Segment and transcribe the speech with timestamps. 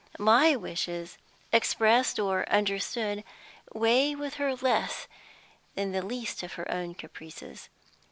[0.17, 1.19] My wishes,
[1.51, 3.23] expressed or understood,
[3.71, 5.07] weigh with her less
[5.75, 7.69] than the least of her own caprices.